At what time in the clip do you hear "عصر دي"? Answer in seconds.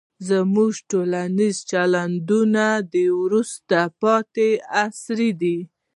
4.83-5.57